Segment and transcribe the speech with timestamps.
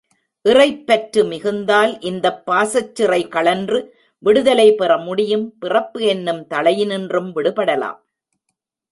[0.45, 3.79] இறைப்பற்று மிகுந்தால் இந்தப் பாசச்சிறை கழன்று
[4.23, 7.99] விடுதலை பெறமுடியும் பிறப்பு என்னும் தளையினின்றும் விடுபடலாம்.